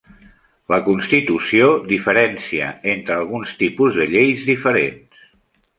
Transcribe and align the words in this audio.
La 0.73 0.79
Constitució 0.87 1.67
diferencia 1.91 2.73
entre 2.95 3.19
alguns 3.21 3.55
tipus 3.63 4.01
de 4.03 4.13
lleis 4.17 4.49
diferents. 4.53 5.27